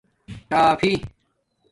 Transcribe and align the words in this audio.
ٹآفی 0.49 0.91